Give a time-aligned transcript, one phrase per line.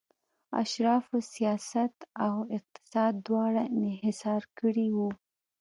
[0.61, 1.93] اشرافو سیاست
[2.25, 5.09] او اقتصاد دواړه انحصار کړي وو